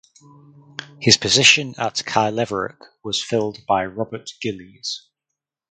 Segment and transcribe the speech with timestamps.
[0.99, 5.05] His position at Caerlaverock was filled by Robert Gillies.